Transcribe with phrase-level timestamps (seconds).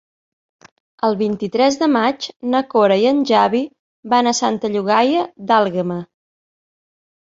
[1.07, 3.63] El vint-i-tres de maig na Cora i en Xavi
[4.17, 6.05] van a Santa Llogaia d'Àlguema.